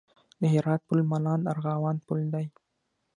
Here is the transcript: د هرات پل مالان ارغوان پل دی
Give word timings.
د 0.41 0.41
هرات 0.53 0.81
پل 0.87 0.99
مالان 1.11 1.41
ارغوان 1.51 1.97
پل 2.07 2.19
دی 2.33 2.45